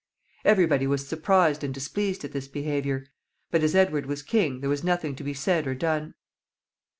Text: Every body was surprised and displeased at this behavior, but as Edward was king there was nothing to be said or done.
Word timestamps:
Every 0.43 0.65
body 0.65 0.87
was 0.87 1.07
surprised 1.07 1.63
and 1.63 1.71
displeased 1.71 2.25
at 2.25 2.31
this 2.31 2.47
behavior, 2.47 3.05
but 3.51 3.61
as 3.61 3.75
Edward 3.75 4.07
was 4.07 4.23
king 4.23 4.61
there 4.61 4.67
was 4.71 4.83
nothing 4.83 5.15
to 5.17 5.23
be 5.23 5.35
said 5.35 5.67
or 5.67 5.75
done. 5.75 6.15